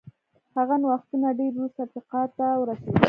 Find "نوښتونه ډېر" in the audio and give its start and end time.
0.83-1.51